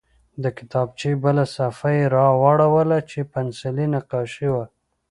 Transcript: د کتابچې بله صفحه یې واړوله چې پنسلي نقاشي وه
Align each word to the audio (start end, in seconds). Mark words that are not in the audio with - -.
د 0.43 0.45
کتابچې 0.57 1.11
بله 1.23 1.43
صفحه 1.55 1.91
یې 1.99 2.05
واړوله 2.41 2.99
چې 3.11 3.19
پنسلي 3.33 3.85
نقاشي 3.95 4.47
وه 4.53 4.65